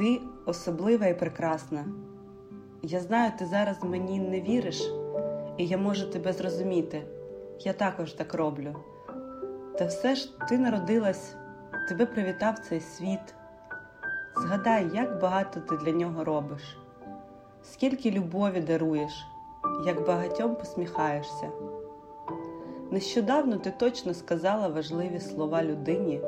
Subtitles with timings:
[0.00, 1.84] Ти особлива і прекрасна.
[2.82, 4.92] Я знаю, ти зараз мені не віриш,
[5.56, 7.02] і я можу тебе зрозуміти.
[7.60, 8.76] Я також так роблю.
[9.78, 11.34] Та все ж ти народилась,
[11.88, 13.34] тебе привітав цей світ.
[14.36, 16.78] Згадай, як багато ти для нього робиш,
[17.62, 19.26] скільки любові даруєш,
[19.86, 21.50] як багатьом посміхаєшся.
[22.90, 26.20] Нещодавно ти точно сказала важливі слова людині,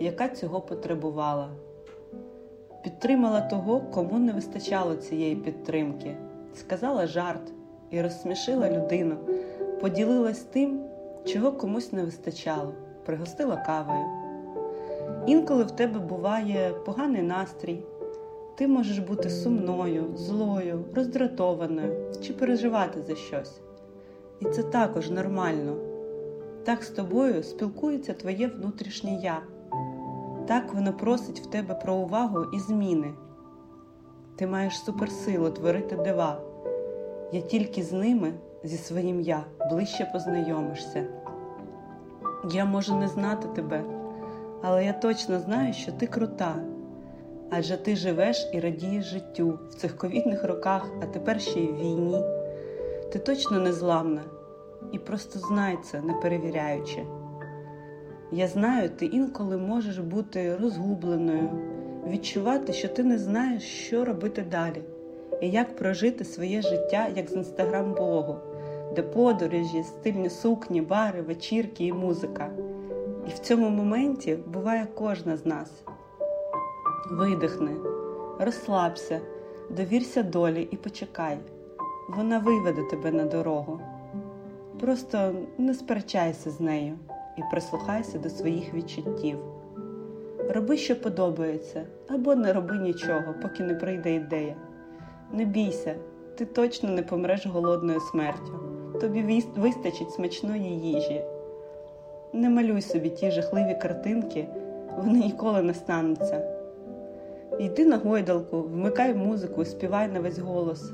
[0.00, 1.50] яка цього потребувала.
[2.86, 6.16] Підтримала того, кому не вистачало цієї підтримки,
[6.54, 7.52] сказала жарт
[7.90, 9.16] і розсмішила людину,
[9.80, 10.80] поділилась тим,
[11.24, 12.72] чого комусь не вистачало,
[13.04, 14.06] пригостила кавою.
[15.26, 17.82] Інколи в тебе буває поганий настрій,
[18.54, 23.60] ти можеш бути сумною, злою, роздратованою чи переживати за щось.
[24.40, 25.76] І це також нормально.
[26.64, 29.42] Так з тобою спілкується твоє внутрішнє я.
[30.46, 33.14] Так воно просить в тебе про увагу і зміни.
[34.36, 36.40] Ти маєш суперсилу творити дива.
[37.32, 38.32] Я тільки з ними,
[38.64, 41.06] зі своїм я, ближче познайомишся.
[42.50, 43.84] Я можу не знати тебе,
[44.62, 46.54] але я точно знаю, що ти крута.
[47.50, 51.76] Адже ти живеш і радієш життю в цих ковідних роках, а тепер ще й в
[51.76, 52.24] війні.
[53.12, 54.22] Ти точно незламна
[54.92, 57.06] і просто знай це, не перевіряючи.
[58.36, 61.50] Я знаю, ти інколи можеш бути розгубленою,
[62.08, 64.82] відчувати, що ти не знаєш, що робити далі,
[65.40, 68.36] і як прожити своє життя, як з інстаграм-блогу,
[68.96, 72.50] де подорожі, стильні сукні, бари, вечірки і музика.
[73.28, 75.70] І в цьому моменті буває кожна з нас.
[77.10, 77.72] Видихни,
[78.38, 79.20] розслабся,
[79.70, 81.38] довірся долі і почекай.
[82.08, 83.80] Вона виведе тебе на дорогу.
[84.80, 86.98] Просто не сперечайся з нею
[87.36, 89.38] і прислухайся до своїх відчуттів.
[90.50, 94.56] Роби, що подобається, або не роби нічого, поки не прийде ідея.
[95.32, 95.94] Не бійся,
[96.34, 98.60] ти точно не помреш голодною смертю,
[99.00, 101.24] тобі вистачить смачної їжі.
[102.32, 104.48] Не малюй собі ті жахливі картинки,
[104.96, 106.56] вони ніколи не стануться.
[107.58, 110.92] Йди на гойдалку, вмикай музику, співай на весь голос.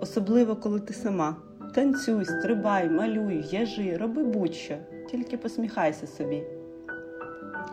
[0.00, 1.36] Особливо, коли ти сама.
[1.74, 4.74] Танцюй, стрибай, малюй, в'яжи, роби будь-що,
[5.12, 6.42] тільки посміхайся собі.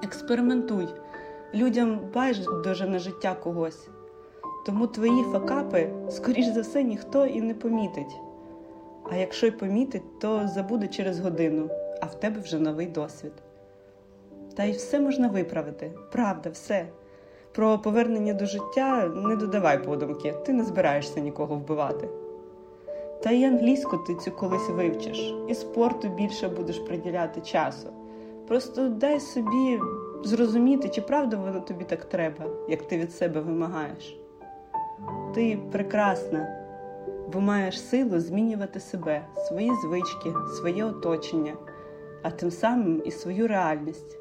[0.03, 0.87] Експериментуй,
[1.53, 3.87] людям байдуже на життя когось.
[4.65, 8.19] Тому твої факапи, скоріш за все, ніхто і не помітить.
[9.11, 11.69] А якщо й помітить, то забуде через годину,
[12.01, 13.33] а в тебе вже новий досвід.
[14.55, 16.87] Та й все можна виправити, правда, все.
[17.51, 22.09] Про повернення до життя не додавай подумки, ти не збираєшся нікого вбивати.
[23.23, 27.87] Та й англійську ти цю колись вивчиш, і спорту більше будеш приділяти часу.
[28.47, 29.79] Просто дай собі
[30.23, 34.19] зрозуміти, чи правда воно тобі так треба, як ти від себе вимагаєш.
[35.33, 36.47] Ти прекрасна,
[37.33, 41.53] бо маєш силу змінювати себе, свої звички, своє оточення,
[42.23, 44.17] а тим самим і свою реальність.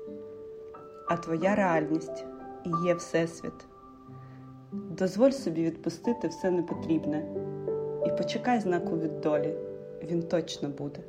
[1.09, 2.25] А твоя реальність
[2.65, 3.67] і є Всесвіт.
[4.73, 7.27] Дозволь собі відпустити все непотрібне
[8.09, 9.55] і почекай знаку від долі,
[10.03, 11.01] він точно буде.